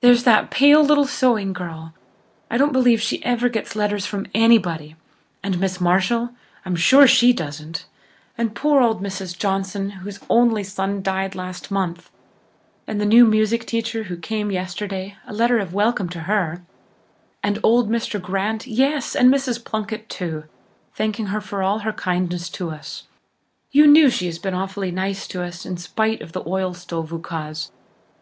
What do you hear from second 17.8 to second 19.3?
Mr. Grant, yes, and